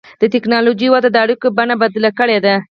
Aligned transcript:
د 0.21 0.23
ټکنالوجۍ 0.33 0.87
وده 0.91 1.09
د 1.11 1.17
اړیکو 1.25 1.47
بڼه 1.57 1.75
بدله 1.83 2.09
کړې 2.19 2.37
ده. 2.45 2.55